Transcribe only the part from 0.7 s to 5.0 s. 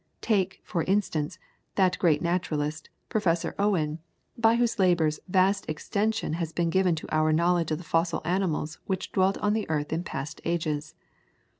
instance, that great naturalist, Professor Owen, by whose